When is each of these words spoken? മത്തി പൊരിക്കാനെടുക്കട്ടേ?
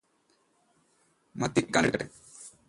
മത്തി 1.35 1.61
പൊരിക്കാനെടുക്കട്ടേ? 1.61 2.07